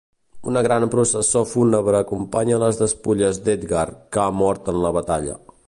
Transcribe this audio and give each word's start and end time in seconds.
Una 0.51 0.61
gran 0.67 0.85
processó 0.95 1.43
fúnebre 1.51 1.99
acompanya 1.99 2.59
les 2.65 2.79
despulles 2.81 3.43
d'Edgar, 3.49 3.87
que 4.13 4.25
ha 4.25 4.29
mort 4.41 4.73
en 4.75 4.81
la 4.87 4.95
batalla. 5.01 5.37